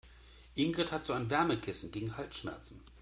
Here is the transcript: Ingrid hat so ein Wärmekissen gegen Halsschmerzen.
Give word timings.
Ingrid 0.55 0.91
hat 0.91 1.05
so 1.05 1.13
ein 1.13 1.29
Wärmekissen 1.29 1.91
gegen 1.91 2.17
Halsschmerzen. 2.17 2.83